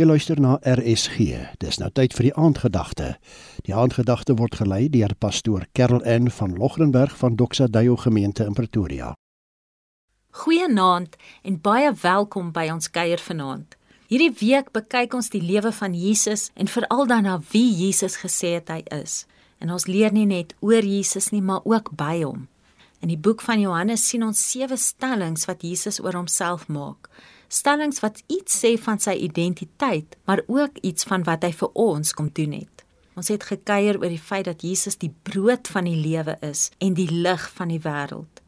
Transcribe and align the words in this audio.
Jy 0.00 0.06
luister 0.06 0.38
na 0.40 0.54
RSG. 0.64 1.34
Dis 1.60 1.76
nou 1.76 1.90
tyd 1.92 2.14
vir 2.16 2.30
die 2.30 2.36
aandgedagte. 2.40 3.08
Die 3.66 3.74
aandgedagte 3.76 4.32
word 4.38 4.54
gelei 4.56 4.86
deur 4.88 5.12
pastoor 5.20 5.66
Karel 5.76 6.00
N 6.08 6.30
van 6.32 6.54
Logrenberg 6.56 7.12
van 7.20 7.34
Doxa 7.36 7.66
Deo 7.68 7.98
gemeente 8.00 8.46
in 8.48 8.54
Pretoria. 8.56 9.10
Goeienaand 10.40 11.18
en 11.44 11.58
baie 11.60 11.90
welkom 12.00 12.48
by 12.56 12.70
ons 12.72 12.88
kuier 12.88 13.20
vanaand. 13.20 13.76
Hierdie 14.08 14.32
week 14.40 14.70
bekyk 14.72 15.18
ons 15.18 15.28
die 15.34 15.42
lewe 15.44 15.68
van 15.68 15.92
Jesus 15.92 16.46
en 16.56 16.72
veral 16.72 17.04
dan 17.10 17.28
na 17.28 17.34
wie 17.50 17.68
Jesus 17.82 18.16
gesê 18.22 18.54
het 18.56 18.72
hy 18.72 18.80
is. 19.02 19.26
En 19.60 19.68
ons 19.68 19.84
leer 19.84 20.16
nie 20.16 20.24
net 20.24 20.54
oor 20.64 20.80
Jesus 20.80 21.28
nie, 21.28 21.42
maar 21.44 21.60
ook 21.68 21.92
by 21.92 22.22
hom. 22.22 22.48
In 23.04 23.12
die 23.12 23.20
boek 23.20 23.44
van 23.44 23.60
Johannes 23.60 24.08
sien 24.08 24.24
ons 24.24 24.40
sewe 24.48 24.80
stellings 24.80 25.44
wat 25.44 25.60
Jesus 25.60 26.00
oor 26.00 26.16
homself 26.16 26.70
maak 26.72 27.12
stellings 27.50 28.00
wat 28.04 28.22
iets 28.30 28.60
sê 28.62 28.76
van 28.78 29.00
sy 29.02 29.16
identiteit, 29.26 30.16
maar 30.24 30.42
ook 30.46 30.78
iets 30.86 31.04
van 31.10 31.26
wat 31.26 31.42
hy 31.44 31.50
vir 31.52 31.74
ons 31.74 32.14
kom 32.14 32.30
doen 32.34 32.54
het. 32.62 32.84
Ons 33.18 33.28
het 33.32 33.44
gekuier 33.44 33.98
oor 33.98 34.08
die 34.08 34.22
feit 34.22 34.46
dat 34.46 34.62
Jesus 34.62 34.96
die 35.00 35.10
brood 35.26 35.68
van 35.68 35.84
die 35.90 35.98
lewe 35.98 36.38
is 36.46 36.70
en 36.78 36.94
die 36.94 37.10
lig 37.10 37.42
van 37.58 37.72
die 37.72 37.82
wêreld. 37.82 38.40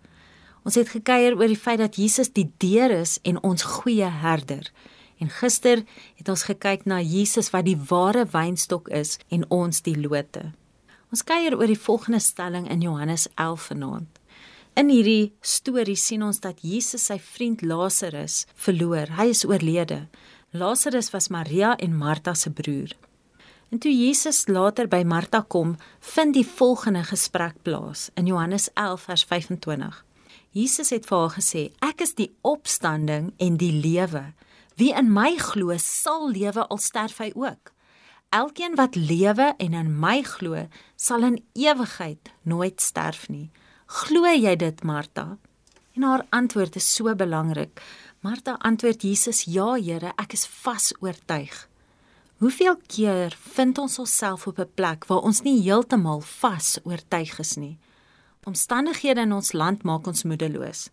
Ons 0.63 0.79
het 0.79 0.93
gekuier 0.95 1.35
oor 1.35 1.51
die 1.51 1.59
feit 1.59 1.83
dat 1.83 1.99
Jesus 1.99 2.31
die 2.31 2.47
deur 2.63 2.95
is 2.95 3.19
en 3.27 3.43
ons 3.43 3.67
goeie 3.81 4.09
herder. 4.23 4.71
En 5.19 5.31
gister 5.31 5.83
het 6.19 6.31
ons 6.31 6.47
gekyk 6.47 6.87
na 6.87 7.01
Jesus 7.03 7.51
wat 7.55 7.67
die 7.67 7.79
ware 7.91 8.25
wynstok 8.31 8.89
is 8.95 9.19
en 9.35 9.45
ons 9.51 9.83
die 9.83 9.99
lote. 9.99 10.53
Ons 11.13 11.27
kuier 11.27 11.59
oor 11.59 11.69
die 11.69 11.79
volgende 11.79 12.23
stelling 12.23 12.71
in 12.71 12.81
Johannes 12.87 13.27
11 13.35 13.69
vanaand. 13.73 14.22
In 14.73 14.89
hierdie 14.89 15.35
storie 15.45 15.99
sien 16.01 16.23
ons 16.25 16.39
dat 16.41 16.63
Jesus 16.65 17.03
sy 17.11 17.19
vriend 17.21 17.61
Lazarus 17.61 18.47
verloor. 18.57 19.11
Hy 19.19 19.27
is 19.29 19.43
oorlede. 19.45 20.07
Lazarus 20.57 21.11
was 21.13 21.29
Maria 21.29 21.75
en 21.77 21.93
Martha 21.93 22.33
se 22.33 22.49
broer. 22.49 22.95
En 23.69 23.81
toe 23.85 23.93
Jesus 23.93 24.47
later 24.49 24.89
by 24.89 25.03
Martha 25.05 25.43
kom, 25.45 25.75
vind 26.01 26.33
die 26.39 26.47
volgende 26.49 27.05
gesprek 27.05 27.61
plaas 27.69 28.07
in 28.17 28.31
Johannes 28.33 28.71
11 28.73 29.05
vers 29.11 29.27
25. 29.29 29.99
Jesus 30.57 30.93
het 30.97 31.05
vir 31.05 31.19
haar 31.19 31.37
gesê: 31.37 31.69
"Ek 31.85 32.01
is 32.01 32.17
die 32.17 32.31
opstanding 32.41 33.35
en 33.37 33.57
die 33.61 33.73
lewe. 33.73 34.33
Wie 34.77 34.95
in 34.97 35.13
my 35.13 35.37
glo, 35.37 35.77
sal 35.77 36.31
lewe 36.31 36.65
al 36.65 36.81
sterf 36.81 37.19
hy 37.19 37.33
ook. 37.35 37.73
Elkeen 38.31 38.77
wat 38.81 38.97
lewe 38.97 39.53
en 39.59 39.75
in 39.75 40.01
my 40.01 40.23
glo, 40.23 40.67
sal 40.97 41.23
in 41.23 41.45
ewigheid 41.53 42.33
nooit 42.43 42.81
sterf 42.81 43.29
nie." 43.29 43.51
Glo 43.93 44.25
jy 44.25 44.55
dit, 44.57 44.79
Martha? 44.89 45.37
En 45.93 46.05
haar 46.07 46.23
antwoord 46.33 46.79
is 46.81 46.87
so 46.95 47.13
belangrik. 47.15 47.81
Martha 48.25 48.55
antwoord 48.65 49.03
Jesus: 49.03 49.45
"Ja, 49.45 49.75
Here, 49.75 50.13
ek 50.17 50.33
is 50.33 50.47
vas 50.47 50.95
oortuig." 51.01 51.69
Hoeveel 52.41 52.77
keer 52.87 53.37
vind 53.55 53.79
ons 53.79 53.99
onsself 53.99 54.47
op 54.47 54.59
'n 54.59 54.71
plek 54.75 55.05
waar 55.07 55.21
ons 55.21 55.43
nie 55.43 55.61
heeltemal 55.63 56.21
vas 56.21 56.79
oortuig 56.85 57.39
is 57.39 57.57
nie? 57.57 57.79
Omstandighede 58.45 59.21
in 59.21 59.33
ons 59.33 59.53
land 59.53 59.83
maak 59.83 60.07
ons 60.07 60.23
moedeloos. 60.23 60.89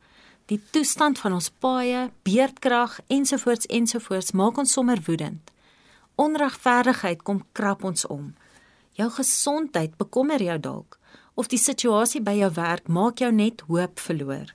Die 0.45 0.61
toestand 0.72 1.20
van 1.20 1.33
ons 1.33 1.50
paaie, 1.50 2.11
beerdkrag 2.23 3.00
ensovoorts 3.08 3.66
ensovoorts 3.66 4.31
maak 4.31 4.58
ons 4.58 4.72
sommer 4.72 5.00
woedend. 5.05 5.52
Onregverdigheid 6.16 7.23
kom 7.23 7.45
krap 7.52 7.83
ons 7.83 8.05
om. 8.08 8.36
Jou 8.92 9.09
gesondheid 9.09 9.97
bekommer 9.97 10.44
jou 10.44 10.59
dalk 10.59 11.00
of 11.40 11.48
die 11.48 11.59
situasie 11.62 12.20
by 12.20 12.36
jou 12.42 12.50
werk 12.58 12.90
maak 12.92 13.22
jou 13.23 13.32
net 13.32 13.64
hoop 13.72 14.02
verloor. 14.04 14.50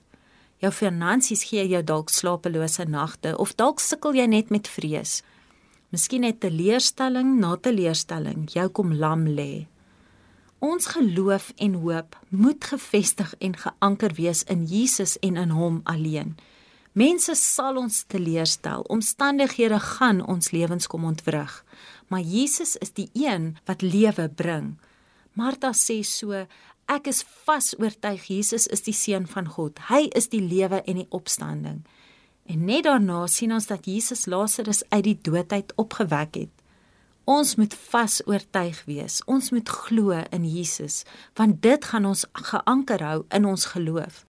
Jou 0.61 0.71
finansies 0.73 1.47
gee 1.49 1.65
jou 1.69 1.81
dalk 1.83 2.13
slapelose 2.13 2.85
nagte 2.89 3.33
of 3.41 3.55
dalk 3.57 3.81
sukkel 3.81 4.17
jy 4.19 4.27
net 4.29 4.53
met 4.53 4.69
vrees. 4.69 5.23
Miskien 5.95 6.27
het 6.29 6.43
teleurstelling 6.45 7.39
na 7.41 7.55
teleurstelling 7.57 8.49
jou 8.53 8.69
kom 8.77 8.93
lam 9.01 9.25
lê. 9.29 9.67
Ons 10.65 10.89
geloof 10.93 11.51
en 11.61 11.75
hoop 11.85 12.17
moet 12.29 12.65
gefestig 12.65 13.35
en 13.41 13.57
geanker 13.65 14.17
wees 14.17 14.45
in 14.53 14.65
Jesus 14.69 15.19
en 15.21 15.37
in 15.41 15.53
Hom 15.53 15.83
alleen. 15.85 16.37
Mense 16.95 17.35
sal 17.37 17.77
ons 17.81 18.05
teleurstel, 18.09 18.85
omstandighede 18.93 19.81
gaan 19.83 20.23
ons 20.25 20.53
lewens 20.55 20.87
kom 20.87 21.05
ontwrig, 21.05 21.53
maar 22.09 22.23
Jesus 22.23 22.77
is 22.77 22.95
die 22.95 23.09
een 23.13 23.57
wat 23.67 23.83
lewe 23.83 24.29
bring. 24.29 24.77
Martha 25.35 25.73
sê 25.75 25.99
so, 26.07 26.47
Ek 26.85 27.07
is 27.09 27.23
vas 27.47 27.73
oortuig 27.81 28.27
Jesus 28.29 28.67
is 28.69 28.85
die 28.85 28.93
seun 28.97 29.25
van 29.31 29.47
God. 29.49 29.79
Hy 29.89 30.11
is 30.13 30.29
die 30.29 30.43
lewe 30.45 30.83
en 30.85 31.01
die 31.01 31.09
opstanding. 31.17 31.81
En 32.45 32.67
net 32.69 32.85
daarna 32.85 33.23
sien 33.33 33.55
ons 33.57 33.71
dat 33.71 33.87
Jesus 33.89 34.27
Lazarus 34.29 34.83
uit 34.91 35.05
die 35.07 35.17
dood 35.17 35.53
uit 35.53 35.73
opgewek 35.81 36.37
het. 36.43 36.53
Ons 37.25 37.55
moet 37.57 37.73
vas 37.89 38.19
oortuig 38.29 38.83
wees. 38.85 39.23
Ons 39.25 39.49
moet 39.51 39.69
glo 39.69 40.21
in 40.29 40.45
Jesus, 40.45 41.05
want 41.41 41.63
dit 41.65 41.85
gaan 41.89 42.05
ons 42.05 42.27
geanker 42.53 43.01
hou 43.01 43.19
in 43.33 43.49
ons 43.49 43.65
geloof. 43.73 44.27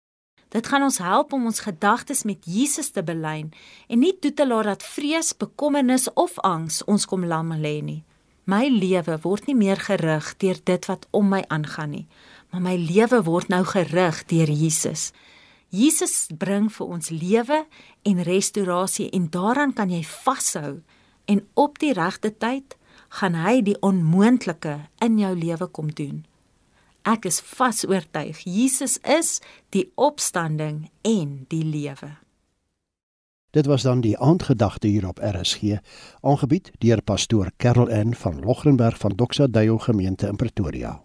Dit 0.53 0.69
gaan 0.69 0.85
ons 0.85 1.01
help 1.01 1.33
om 1.33 1.49
ons 1.49 1.65
gedagtes 1.65 2.27
met 2.29 2.45
Jesus 2.45 2.93
te 2.93 3.01
belyn 3.01 3.49
en 3.89 4.03
nie 4.05 4.13
toe 4.21 4.35
te 4.37 4.45
laat 4.45 4.69
dat 4.69 4.85
vrees, 4.85 5.33
bekommernis 5.33 6.11
of 6.13 6.37
angs 6.45 6.83
ons 6.85 7.09
kom 7.09 7.25
lam 7.25 7.57
lê 7.57 7.79
nie. 7.81 8.03
My 8.45 8.67
lewe 8.69 9.17
word 9.23 9.47
nie 9.49 9.57
meer 9.57 9.81
gerig 9.81 10.35
deur 10.43 10.59
dit 10.69 10.87
wat 10.91 11.07
om 11.17 11.29
my 11.33 11.41
aangaan 11.49 11.95
nie, 11.95 12.07
maar 12.53 12.61
my 12.61 12.77
lewe 12.77 13.23
word 13.25 13.49
nou 13.49 13.65
gerig 13.65 14.25
deur 14.29 14.51
Jesus. 14.51 15.11
Jesus 15.73 16.29
bring 16.37 16.69
vir 16.73 16.87
ons 16.87 17.09
lewe 17.09 17.63
en 18.05 18.25
restaurasie 18.29 19.09
en 19.17 19.31
daaraan 19.33 19.73
kan 19.73 19.91
jy 19.91 20.03
vashou 20.05 20.83
en 21.25 21.41
op 21.57 21.79
die 21.81 21.95
regte 21.97 22.35
tyd 22.37 22.77
gaan 23.21 23.39
hy 23.41 23.63
die 23.65 23.79
onmoontlike 23.81 24.77
in 25.05 25.17
jou 25.21 25.33
lewe 25.37 25.69
kom 25.73 25.89
doen. 25.97 26.27
Ek 27.09 27.25
is 27.27 27.41
vas 27.57 27.83
oortuig 27.89 28.45
Jesus 28.45 28.99
is 29.03 29.41
die 29.73 29.89
opstanding 29.97 30.91
en 31.09 31.47
die 31.49 31.65
lewe. 31.65 32.19
Dit 33.53 33.67
was 33.69 33.85
dan 33.85 34.01
die 34.01 34.17
aandgedagte 34.17 34.89
hier 34.89 35.09
op 35.09 35.21
RSG, 35.21 35.81
aangebied 36.21 36.71
deur 36.81 37.03
pastoor 37.05 37.51
Karel 37.57 37.89
N 37.93 38.15
van 38.17 38.41
Logrenberg 38.41 38.97
van 38.99 39.17
Doxa 39.17 39.47
Deo 39.47 39.79
gemeente 39.79 40.27
in 40.27 40.37
Pretoria. 40.37 41.01